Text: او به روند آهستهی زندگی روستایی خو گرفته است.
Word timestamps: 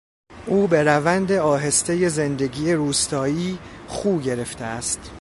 او 0.45 0.67
به 0.67 0.83
روند 0.83 1.31
آهستهی 1.31 2.09
زندگی 2.09 2.73
روستایی 2.73 3.59
خو 3.87 4.19
گرفته 4.19 4.65
است. 4.65 5.09